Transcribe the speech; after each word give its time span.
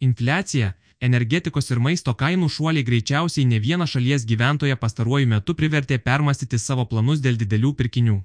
Infliacija, 0.00 0.72
energetikos 1.00 1.66
ir 1.70 1.80
maisto 1.84 2.12
kainų 2.22 2.46
šuoliai 2.48 2.84
greičiausiai 2.88 3.44
ne 3.48 3.58
vieną 3.60 3.86
šalies 3.92 4.24
gyventoją 4.30 4.78
pastaruoju 4.80 5.28
metu 5.32 5.54
privertė 5.54 5.98
permastyti 6.06 6.58
savo 6.58 6.86
planus 6.92 7.20
dėl 7.20 7.36
didelių 7.42 7.72
pirkinių. 7.80 8.16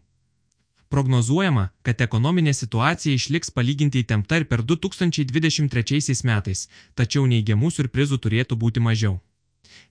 Prognozuojama, 0.96 1.66
kad 1.84 2.02
ekonominė 2.06 2.54
situacija 2.56 3.20
išliks 3.20 3.52
palyginti 3.52 4.06
įtempta 4.06 4.40
ir 4.40 4.46
per 4.48 4.64
2023 4.64 6.24
metais, 6.30 6.68
tačiau 6.96 7.26
neigiamų 7.28 7.72
surprizų 7.78 8.21
turėtų 8.23 8.55
būti 8.63 8.83
mažiau. 8.87 9.19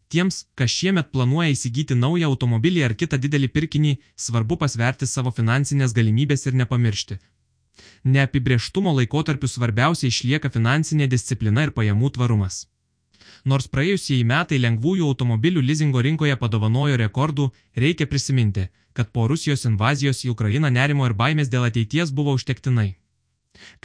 Tiems, 0.09 0.47
kas 0.55 0.71
šiemet 0.71 1.13
planuoja 1.13 1.53
įsigyti 1.53 1.99
naują 2.01 2.33
automobilį 2.33 2.85
ar 2.89 2.97
kitą 2.97 3.21
didelį 3.21 3.53
pirkinį, 3.59 3.95
svarbu 4.17 4.57
pasverti 4.65 5.07
savo 5.11 5.35
finansinės 5.37 5.93
galimybės 5.93 6.47
ir 6.49 6.57
nepamiršti. 6.65 7.21
Neapibrieštumo 8.05 8.93
laikotarpiu 8.99 9.49
svarbiausia 9.49 10.11
išlieka 10.13 10.51
finansinė 10.57 11.09
disciplina 11.15 11.67
ir 11.67 11.73
pajamų 11.79 12.11
tvarumas. 12.17 12.65
Nors 13.45 13.69
praėjusieji 13.69 14.25
metai 14.25 14.59
lengvųjų 14.61 15.07
automobilių 15.13 15.63
lizingo 15.71 16.03
rinkoje 16.05 16.37
padovanojo 16.41 16.97
rekordų, 17.01 17.51
reikia 17.77 18.07
prisiminti, 18.09 18.69
kad 18.93 19.11
po 19.13 19.27
Rusijos 19.29 19.67
invazijos 19.69 20.25
į 20.25 20.31
Ukrainą 20.33 20.71
nerimo 20.73 21.07
ir 21.09 21.17
baimės 21.19 21.51
dėl 21.53 21.67
ateities 21.69 22.13
buvo 22.13 22.37
užtektinai. 22.39 22.95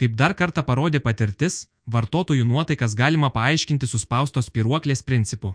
Kaip 0.00 0.16
dar 0.20 0.34
kartą 0.34 0.64
parodė 0.66 1.00
patirtis, 1.00 1.66
vartotojų 1.86 2.46
nuotaikas 2.46 2.96
galima 2.96 3.30
paaiškinti 3.34 3.86
suspaustos 3.90 4.50
piruoklės 4.50 5.02
principu. 5.02 5.54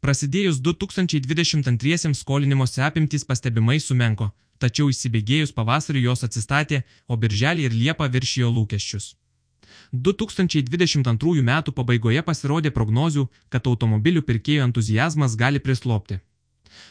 Prasidėjus 0.00 0.60
2022 0.60 2.14
skolinimosi 2.14 2.84
apimtys 2.86 3.24
pastebimai 3.24 3.78
sumenko, 3.80 4.30
tačiau 4.58 4.90
įsibėgėjus 4.92 5.52
pavasarį 5.56 6.04
jos 6.08 6.24
atsistatė, 6.28 6.82
o 7.08 7.16
birželį 7.16 7.68
ir 7.68 7.76
liepą 7.82 8.08
viršijo 8.12 8.50
lūkesčius. 8.56 9.14
2022 9.92 11.42
m. 11.42 11.52
pabaigoje 11.74 12.22
pasirodė 12.22 12.70
prognozių, 12.70 13.28
kad 13.48 13.66
automobilių 13.66 14.22
pirkėjų 14.22 14.66
entuzijazmas 14.68 15.36
gali 15.36 15.58
prislopti. 15.58 16.20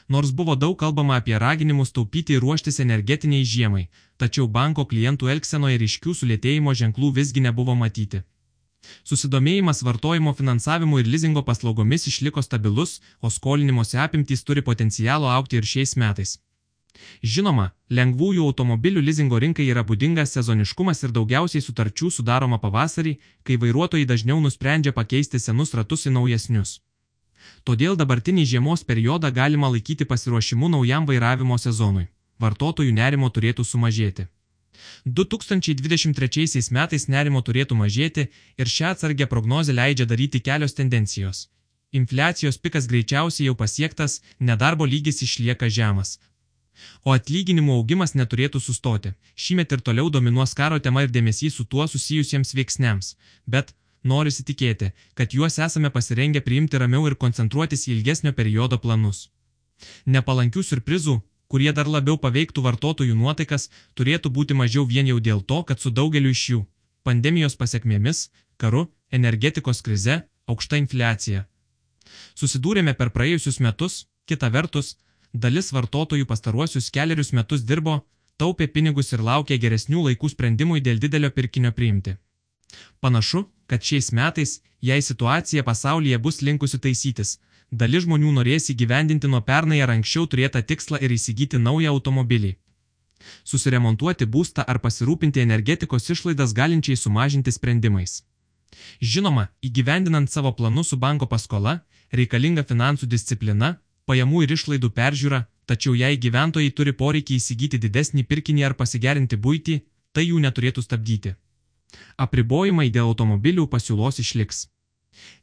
Nors 0.09 0.31
buvo 0.31 0.55
daug 0.55 0.75
kalbama 0.79 1.15
apie 1.21 1.37
raginimus 1.39 1.93
taupyti 1.95 2.35
ir 2.35 2.43
ruoštis 2.43 2.81
energetiniai 2.83 3.45
žiemai, 3.53 3.85
tačiau 4.17 4.47
banko 4.47 4.85
klientų 4.85 5.31
elgsenoje 5.35 5.79
ryškių 5.83 6.15
sulėtėjimo 6.21 6.75
ženklų 6.81 7.13
visgi 7.19 7.45
nebuvo 7.45 7.75
matyti. 7.75 8.23
Susidomėjimas 9.03 9.83
vartojimo 9.87 10.33
finansavimu 10.33 10.99
ir 10.99 11.07
lizingo 11.07 11.43
paslaugomis 11.47 12.07
išliko 12.11 12.43
stabilus, 12.45 12.99
o 13.21 13.29
skolinimosi 13.29 13.97
apimtys 14.05 14.43
turi 14.43 14.61
potencialo 14.61 15.29
aukti 15.37 15.59
ir 15.59 15.67
šiais 15.73 15.95
metais. 15.95 16.37
Žinoma, 17.23 17.69
lengvųjų 17.89 18.45
automobilių 18.49 19.01
lizingo 19.05 19.39
rinkai 19.39 19.67
yra 19.71 19.83
būdingas 19.87 20.33
sezoniškumas 20.35 21.03
ir 21.03 21.13
daugiausiai 21.15 21.63
sutarčių 21.63 22.11
sudaroma 22.15 22.59
pavasarį, 22.63 23.15
kai 23.43 23.57
vairuotojai 23.61 24.07
dažniau 24.09 24.39
nusprendžia 24.43 24.93
pakeisti 24.95 25.39
senus 25.39 25.73
ratus 25.77 26.07
į 26.09 26.15
naujesnius. 26.17 26.79
Todėl 27.63 27.95
dabartinį 27.99 28.45
žiemos 28.53 28.83
periodą 28.89 29.31
galima 29.31 29.69
laikyti 29.75 30.07
pasiruošimu 30.09 30.71
naujam 30.75 31.07
vairavimo 31.09 31.57
sezonui. 31.57 32.09
Vartotojų 32.39 32.91
nerimo 32.95 33.29
turėtų 33.35 33.65
sumažėti. 33.67 34.27
2023 35.05 36.69
metais 36.77 37.07
nerimo 37.07 37.41
turėtų 37.41 37.75
mažėti 37.81 38.29
ir 38.57 38.73
šią 38.75 38.95
atsargę 38.95 39.27
prognozę 39.27 39.73
leidžia 39.73 40.05
daryti 40.05 40.39
kelios 40.39 40.77
tendencijos. 40.79 41.47
Infliacijos 41.91 42.57
pikas 42.61 42.87
greičiausiai 42.87 43.49
jau 43.49 43.55
pasiektas, 43.57 44.21
nedarbo 44.39 44.85
lygis 44.85 45.23
išlieka 45.25 45.69
žemas, 45.73 46.19
O 47.03 47.13
atlyginimų 47.15 47.75
augimas 47.79 48.15
neturėtų 48.19 48.61
sustoti. 48.63 49.13
Šįmet 49.43 49.75
ir 49.75 49.83
toliau 49.89 50.09
dominuos 50.15 50.55
karo 50.59 50.79
tema 50.85 51.03
ir 51.05 51.13
dėmesys 51.15 51.57
su 51.59 51.65
tuo 51.73 51.87
susijusiems 51.87 52.53
veiksniams. 52.59 53.15
Bet, 53.55 53.73
norisi 54.11 54.45
tikėti, 54.49 54.91
kad 55.17 55.35
juos 55.35 55.59
esame 55.65 55.91
pasirengę 55.95 56.43
priimti 56.45 56.81
ramiau 56.83 57.07
ir 57.09 57.17
koncentruotis 57.23 57.87
į 57.87 57.97
ilgesnio 57.97 58.35
periodo 58.39 58.79
planus. 58.85 59.27
Nepalankių 60.05 60.63
surprizų, 60.69 61.19
kurie 61.49 61.71
dar 61.73 61.89
labiau 61.89 62.17
paveiktų 62.21 62.63
vartotojų 62.65 63.15
nuotaikas, 63.17 63.69
turėtų 63.97 64.31
būti 64.37 64.57
mažiau 64.61 64.85
vien 64.85 65.09
jau 65.09 65.19
dėl 65.19 65.41
to, 65.41 65.63
kad 65.63 65.81
su 65.81 65.89
daugeliu 65.89 66.31
iš 66.35 66.43
jų- 66.51 66.59
pandemijos 67.07 67.55
pasiekmėmis, 67.55 68.29
karu, 68.57 68.87
energetikos 69.11 69.81
krize, 69.81 70.21
aukšta 70.47 70.77
infliacija. 70.77 71.45
Susidūrėme 72.35 72.93
per 72.97 73.09
praėjusius 73.09 73.59
metus, 73.59 74.05
kita 74.25 74.49
vertus, 74.49 74.95
dalis 75.33 75.71
vartotojų 75.71 76.25
pastaruosius 76.25 76.89
keliarius 76.95 77.33
metus 77.33 77.61
dirbo, 77.61 78.05
taupė 78.37 78.67
pinigus 78.67 79.13
ir 79.13 79.19
laukė 79.19 79.57
geresnių 79.63 80.05
laikų 80.07 80.29
sprendimui 80.29 80.81
dėl 80.81 80.99
didelio 80.99 81.29
pirkinio 81.29 81.71
priimti. 81.71 82.17
Panašu, 83.01 83.45
kad 83.67 83.81
šiais 83.81 84.11
metais, 84.11 84.61
jei 84.81 85.01
situacija 85.01 85.63
pasaulyje 85.63 86.17
bus 86.25 86.41
linkusi 86.41 86.79
taisytis, 86.79 87.39
dalis 87.71 88.05
žmonių 88.05 88.31
norės 88.37 88.69
įgyvendinti 88.73 89.27
nuo 89.27 89.41
pernai 89.41 89.81
ar 89.81 89.93
anksčiau 89.93 90.25
turėtą 90.27 90.61
tikslą 90.63 90.99
ir 91.01 91.13
įsigyti 91.15 91.59
naują 91.61 91.93
automobilį. 91.93 92.55
Susiremontuoti 93.43 94.25
būstą 94.25 94.63
ar 94.63 94.79
pasirūpinti 94.79 95.43
energetikos 95.43 96.09
išlaidas 96.09 96.53
galinčiai 96.53 96.97
sumažinti 96.97 97.51
sprendimais. 97.51 98.23
Žinoma, 99.01 99.49
įgyvendinant 99.61 100.31
savo 100.31 100.51
planus 100.53 100.93
su 100.93 100.97
banko 100.97 101.27
paskola, 101.27 101.79
reikalinga 102.11 102.63
finansų 102.63 103.09
disciplina, 103.13 103.77
pajamų 104.05 104.43
ir 104.45 104.55
išlaidų 104.55 104.89
peržiūra, 104.95 105.43
tačiau 105.69 105.93
jei 105.97 106.17
gyventojai 106.17 106.71
turi 106.77 106.93
poreikį 107.01 107.37
įsigyti 107.41 107.81
didesnį 107.85 108.25
pirkinį 108.29 108.65
ar 108.69 108.75
pasigerinti 108.79 109.37
būtį, 109.37 109.79
tai 110.13 110.25
jų 110.29 110.41
neturėtų 110.45 110.81
stabdyti. 110.85 111.35
Apribojimai 112.17 112.89
dėl 112.89 113.11
automobilių 113.11 113.67
pasiūlos 113.69 114.21
išliks. 114.23 114.67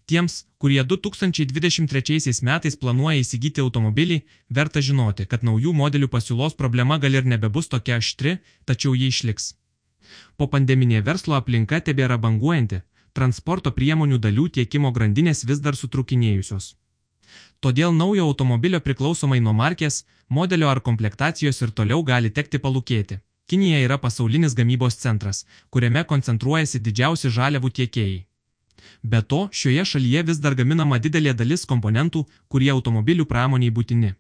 Tiems, 0.07 0.45
kurie 0.63 0.83
2023 0.85 2.43
metais 2.47 2.77
planuoja 2.79 3.19
įsigyti 3.23 3.63
automobilį, 3.65 4.21
verta 4.59 4.83
žinoti, 4.89 5.27
kad 5.27 5.43
naujų 5.43 5.73
modelių 5.75 6.09
pasiūlos 6.13 6.55
problema 6.55 6.99
gal 7.03 7.19
ir 7.19 7.27
nebebus 7.27 7.69
tokia 7.73 7.99
aštri, 7.99 8.37
tačiau 8.65 8.95
ji 8.95 9.11
išliks. 9.11 9.55
Po 10.39 10.47
pandeminė 10.53 11.03
verslo 11.03 11.35
aplinka 11.35 11.81
tebėra 11.89 12.19
banguojanti, 12.23 12.83
transporto 13.19 13.73
priemonių 13.79 14.19
dalių 14.23 14.49
tiekimo 14.59 14.93
grandinės 14.95 15.43
vis 15.49 15.63
dar 15.65 15.75
sutrukinėjusios. 15.81 16.75
Todėl 17.65 17.95
naujo 17.97 18.29
automobilio 18.31 18.81
priklausomai 18.85 19.41
nuo 19.41 19.57
markės, 19.61 20.05
modelio 20.29 20.69
ar 20.71 20.81
komplektacijos 20.89 21.63
ir 21.67 21.75
toliau 21.81 22.05
gali 22.13 22.31
tekti 22.31 22.63
palūkėti. 22.63 23.19
Kinija 23.51 23.83
yra 23.87 23.99
pasaulinis 24.03 24.55
gamybos 24.59 24.99
centras, 25.03 25.45
kuriame 25.71 26.03
koncentruojasi 26.13 26.83
didžiausi 26.87 27.31
žaliavų 27.39 27.71
tiekėjai. 27.81 28.25
Be 29.03 29.23
to, 29.23 29.49
šioje 29.53 29.85
šalyje 29.93 30.23
vis 30.31 30.41
dar 30.45 30.55
gaminama 30.55 30.99
didelė 30.99 31.35
dalis 31.35 31.67
komponentų, 31.67 32.25
kurie 32.49 32.71
automobilių 32.75 33.27
pramoniai 33.27 33.75
būtini. 33.79 34.15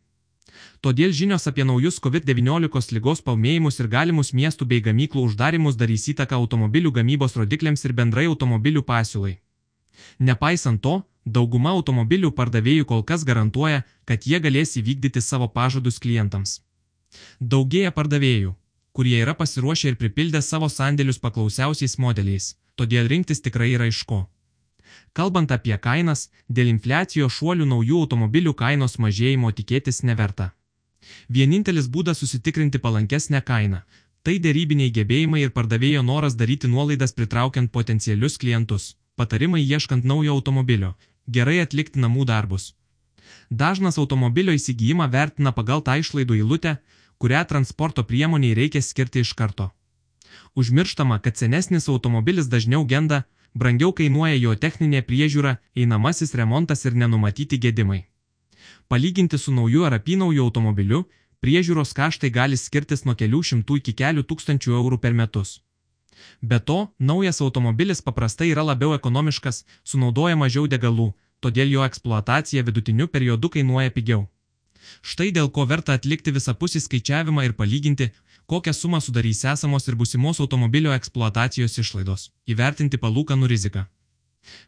Todėl 0.81 1.12
žinios 1.12 1.47
apie 1.50 1.65
naujus 1.65 1.99
COVID-19 2.05 2.93
lygos 2.97 3.21
paumėjimus 3.27 3.81
ir 3.81 3.89
galimus 3.89 4.33
miestų 4.33 4.69
bei 4.71 4.84
gamyklų 4.84 5.27
uždarimus 5.28 5.77
darys 5.77 6.06
įtaką 6.12 6.39
automobilių 6.39 6.93
gamybos 7.00 7.37
rodikliams 7.37 7.84
ir 7.84 7.93
bendrai 7.93 8.27
automobilių 8.31 8.84
pasiūlai. 8.87 9.37
Nepaisant 10.21 10.81
to, 10.84 11.03
Dauguma 11.27 11.73
automobilių 11.75 12.31
pardavėjų 12.38 12.84
kol 12.87 13.03
kas 13.03 13.25
garantuoja, 13.27 13.83
kad 14.06 14.23
jie 14.31 14.38
galės 14.38 14.77
įvykdyti 14.78 15.19
savo 15.19 15.49
pažadus 15.50 15.99
klientams. 15.99 16.61
Daugėja 17.41 17.91
pardavėjų, 17.97 18.53
kurie 18.94 19.19
yra 19.25 19.34
pasiruošę 19.34 19.91
ir 19.91 19.99
pripildę 19.99 20.43
savo 20.43 20.71
sandėlius 20.71 21.19
paklausiausiais 21.19 21.99
modeliais, 21.99 22.55
todėl 22.78 23.11
rinktis 23.11 23.43
tikrai 23.43 23.73
yra 23.75 23.91
iš 23.91 24.05
ko. 24.06 24.21
Kalbant 25.12 25.52
apie 25.56 25.76
kainas, 25.78 26.28
dėl 26.48 26.70
infliacijos 26.72 27.32
šuolių 27.38 27.66
naujų 27.72 28.02
automobilių 28.04 28.54
kainos 28.54 28.98
mažėjimo 28.98 29.52
tikėtis 29.52 30.02
neverta. 30.02 30.52
Vienintelis 31.28 31.88
būdas 31.88 32.22
susitikrinti 32.22 32.78
palankesnę 32.78 33.40
kainą- 33.40 33.82
tai 34.24 34.38
dėrybiniai 34.38 34.92
gebėjimai 34.92 35.42
ir 35.42 35.50
pardavėjo 35.50 36.02
noras 36.02 36.34
daryti 36.34 36.68
nuolaidas 36.68 37.12
pritraukiant 37.12 37.72
potencialius 37.72 38.38
klientus. 38.38 38.94
Patarimai 39.16 39.62
ieškant 39.62 40.04
naujo 40.04 40.32
automobilio 40.32 40.94
gerai 41.26 41.60
atlikti 41.60 42.00
namų 42.00 42.25
darbus. 42.26 42.75
Dažnas 43.50 43.99
automobilio 43.99 44.52
įsigijimą 44.54 45.08
vertina 45.10 45.52
pagal 45.52 45.82
tą 45.82 45.99
išlaidų 46.02 46.38
eilutę, 46.40 46.76
kurią 47.19 47.44
transporto 47.49 48.04
priemoniai 48.04 48.54
reikia 48.54 48.82
skirti 48.82 49.20
iš 49.20 49.32
karto. 49.34 49.70
Užmirštama, 50.54 51.19
kad 51.19 51.37
senesnis 51.37 51.88
automobilis 51.88 52.49
dažniau 52.52 52.84
genda, 52.87 53.25
brangiau 53.62 53.93
kainuoja 53.99 54.37
jo 54.37 54.55
techninė 54.64 55.03
priežiūra, 55.08 55.56
einamasis 55.82 56.35
remontas 56.41 56.85
ir 56.85 56.97
nenumatyti 57.03 57.58
gedimai. 57.67 58.05
Palyginti 58.88 59.38
su 59.38 59.53
nauju 59.53 59.87
ar 59.88 59.97
apynauju 59.99 60.44
automobiliu, 60.47 61.05
priežiūros 61.43 61.94
kaštai 61.99 62.31
gali 62.38 62.58
skirtis 62.61 63.05
nuo 63.06 63.17
kelių 63.20 63.43
šimtų 63.50 63.79
iki 63.81 63.97
kelių 64.00 64.26
tūkstančių 64.31 64.76
eurų 64.81 65.00
per 65.05 65.17
metus. 65.20 65.61
Be 66.41 66.58
to, 66.61 66.79
naujas 66.99 67.41
automobilis 67.41 68.03
paprastai 68.03 68.50
yra 68.53 68.64
labiau 68.70 68.94
ekonomiškas, 68.97 69.64
sunaudoja 69.85 70.37
mažiau 70.37 70.67
degalų, 70.67 71.12
todėl 71.41 71.73
jo 71.76 71.85
eksploatacija 71.85 72.64
vidutiniu 72.67 73.09
periodu 73.09 73.52
kainuoja 73.56 73.93
pigiau. 73.97 74.25
Štai 75.02 75.32
dėl 75.35 75.50
ko 75.50 75.67
verta 75.67 75.97
atlikti 75.99 76.32
visapusį 76.32 76.81
skaičiavimą 76.85 77.44
ir 77.47 77.55
palyginti, 77.59 78.11
kokią 78.46 78.72
sumą 78.72 79.00
sudarys 79.00 79.44
esamos 79.44 79.88
ir 79.88 79.94
busimos 80.00 80.40
automobilio 80.40 80.94
eksploatacijos 80.94 81.78
išlaidos, 81.82 82.31
įvertinti 82.46 82.98
palūkanų 83.04 83.46
riziką. 83.52 83.87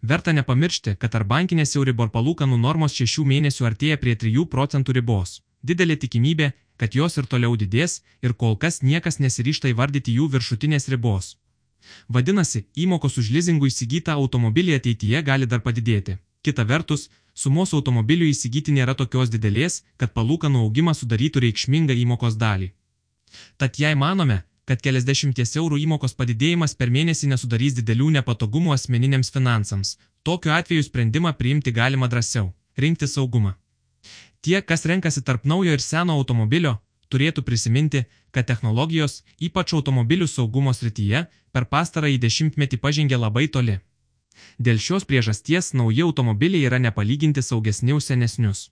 Verta 0.02 0.32
nepamiršti, 0.32 0.96
kad 1.02 1.14
ar 1.14 1.24
bankinės 1.24 1.76
Euribor 1.78 2.10
palūkanų 2.14 2.58
normos 2.58 2.96
6 2.98 3.26
mėnesių 3.32 3.68
artėja 3.70 3.98
prie 4.02 4.14
3 4.24 4.46
procentų 4.54 4.96
ribos. 4.98 5.42
Didelė 5.62 5.96
tikimybė, 6.04 6.52
kad 6.76 6.94
jos 6.94 7.18
ir 7.18 7.26
toliau 7.26 7.56
didės 7.56 8.02
ir 8.22 8.34
kol 8.34 8.56
kas 8.56 8.82
niekas 8.82 9.18
nesiryšta 9.18 9.70
įvardyti 9.74 10.14
jų 10.18 10.28
viršutinės 10.34 10.88
ribos. 10.94 11.36
Vadinasi, 12.08 12.64
įmokos 12.74 13.18
už 13.20 13.30
lizingų 13.34 13.70
įsigytą 13.70 14.14
automobilį 14.22 14.74
ateityje 14.78 15.22
gali 15.22 15.46
dar 15.46 15.62
padidėti. 15.66 16.18
Kita 16.42 16.64
vertus, 16.64 17.08
sumos 17.34 17.74
automobilių 17.74 18.30
įsigyti 18.32 18.74
nėra 18.74 18.94
tokios 18.98 19.30
didelės, 19.30 19.82
kad 19.96 20.14
palūkanų 20.14 20.64
augimas 20.66 21.02
sudarytų 21.02 21.44
reikšmingą 21.46 21.94
įmokos 22.04 22.38
dalį. 22.38 22.72
Tad 23.58 23.74
jei 23.82 23.94
manome, 23.98 24.42
kad 24.70 24.82
keliasdešimties 24.84 25.56
eurų 25.58 25.80
įmokos 25.82 26.12
padidėjimas 26.14 26.76
per 26.78 26.92
mėnesį 26.94 27.32
nesudarys 27.32 27.74
didelių 27.78 28.12
nepatogumų 28.18 28.74
asmeniniams 28.76 29.32
finansams. 29.34 29.96
Tokiu 30.22 30.52
atveju 30.54 30.84
sprendimą 30.86 31.32
priimti 31.40 31.72
galima 31.78 32.06
drąsiau- 32.12 32.52
rinkti 32.82 33.08
saugumą. 33.08 33.54
Tie, 34.42 34.62
kas 34.62 34.86
renkasi 34.86 35.24
tarp 35.24 35.44
naujo 35.44 35.72
ir 35.72 35.82
seno 35.82 36.12
automobilio, 36.20 36.78
turėtų 37.10 37.42
prisiminti, 37.42 38.04
kad 38.30 38.46
technologijos, 38.46 39.22
ypač 39.40 39.74
automobilių 39.74 40.28
saugumo 40.28 40.72
srityje, 40.72 41.26
per 41.52 41.64
pastarąjį 41.64 42.18
dešimtmetį 42.26 42.76
pažengė 42.84 43.18
labai 43.18 43.48
toli. 43.48 43.80
Dėl 44.58 44.78
šios 44.78 45.04
priežasties 45.04 45.74
nauji 45.74 46.02
automobiliai 46.06 46.66
yra 46.70 46.78
nepalyginti 46.78 47.42
saugesni 47.42 47.92
už 47.92 48.04
senesnius. 48.04 48.70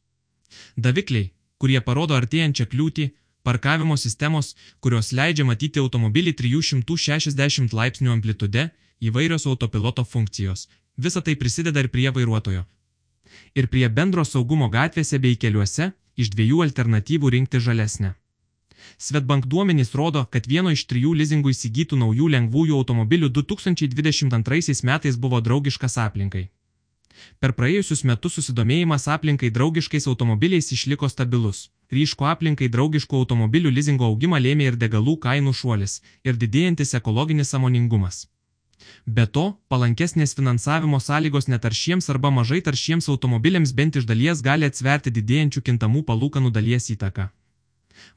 Davikliai, 0.77 1.33
kurie 1.59 1.81
parodo 1.81 2.15
artėjančią 2.15 2.67
kliūtį, 2.73 3.11
parkavimo 3.47 3.97
sistemos, 3.97 4.55
kurios 4.83 5.13
leidžia 5.19 5.47
matyti 5.47 5.83
automobilį 5.83 6.35
360 6.41 7.77
laipsnių 7.79 8.13
amplitude, 8.17 8.69
įvairios 9.01 9.47
autopiloto 9.47 10.05
funkcijos. 10.05 10.67
Visa 10.97 11.21
tai 11.21 11.37
prisideda 11.37 11.85
ir 11.85 11.89
prie 11.95 12.11
vairuotojo. 12.11 12.65
Ir 13.55 13.69
prie 13.73 13.89
bendro 13.89 14.25
saugumo 14.25 14.69
gatvėse 14.73 15.21
bei 15.23 15.37
keliuose 15.37 15.91
iš 16.17 16.33
dviejų 16.35 16.63
alternatyvų 16.67 17.33
rinkti 17.37 17.61
žalesnę. 17.61 18.15
Svetbank 18.99 19.47
duomenys 19.47 19.95
rodo, 19.95 20.25
kad 20.33 20.47
vieno 20.47 20.73
iš 20.73 20.87
trijų 20.91 21.13
lizingų 21.21 21.53
įsigytų 21.53 21.99
naujų 22.03 22.29
lengvųjų 22.35 22.77
automobilių 22.81 23.29
2022 23.39 24.85
metais 24.91 25.17
buvo 25.17 25.41
draugiškas 25.41 25.99
aplinkai. 26.07 26.49
Per 27.41 27.55
praėjusius 27.59 28.05
metus 28.11 28.39
susidomėjimas 28.39 29.09
aplinkai 29.15 29.51
draugiškais 29.57 30.07
automobiliais 30.13 30.73
išliko 30.77 31.09
stabilus. 31.13 31.67
Ryško 31.93 32.27
aplinkai 32.27 32.69
draugiškų 32.77 33.19
automobilių 33.23 33.71
lizingo 33.71 34.09
augimą 34.11 34.41
lėmė 34.43 34.71
ir 34.73 34.79
degalų 34.81 35.19
kainų 35.27 35.53
šuolis, 35.55 36.01
ir 36.25 36.41
didėjantis 36.41 36.97
ekologinis 36.99 37.53
samoningumas. 37.55 38.27
Be 39.07 39.25
to, 39.27 39.45
palankesnės 39.73 40.35
finansavimo 40.39 40.99
sąlygos 41.01 41.49
netaršiems 41.53 42.11
arba 42.13 42.33
mažai 42.39 42.61
taršiems 42.69 43.09
automobiliams 43.15 43.73
bent 43.79 43.97
iš 44.01 44.07
dalies 44.11 44.43
gali 44.49 44.69
atsverti 44.69 45.15
didėjančių 45.19 45.62
kintamų 45.69 46.03
palūkanų 46.11 46.53
dalies 46.59 46.91
įtaką. 46.97 47.31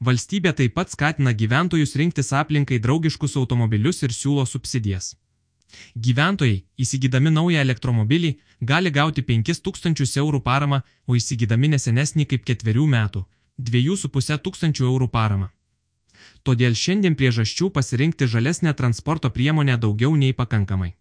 Valstybė 0.06 0.52
taip 0.58 0.74
pat 0.76 0.92
skatina 0.92 1.32
gyventojus 1.32 1.96
rinktis 1.96 2.32
aplinkai 2.42 2.80
draugiškus 2.84 3.36
automobilius 3.40 4.02
ir 4.02 4.12
siūlo 4.16 4.44
subsidijas. 4.46 5.14
Gyventojai, 5.96 6.62
įsigydami 6.78 7.30
naują 7.30 7.60
elektromobilį, 7.60 8.30
gali 8.60 8.90
gauti 8.90 9.22
5000 9.22 10.16
eurų 10.22 10.40
paramą, 10.40 10.82
o 11.06 11.16
įsigydami 11.16 11.72
nesenesnį 11.74 12.26
kaip 12.26 12.44
ketverių 12.44 12.86
metų- 12.96 13.24
2,5 13.70 14.38
tūkstančių 14.44 14.84
eurų 14.92 15.08
paramą. 15.08 15.50
Todėl 16.44 16.74
šiandien 16.74 17.16
priežasčių 17.16 17.70
pasirinkti 17.70 18.26
žalesnę 18.26 18.74
transporto 18.74 19.30
priemonę 19.30 19.76
daugiau 19.76 20.16
nei 20.16 20.32
pakankamai. 20.32 20.94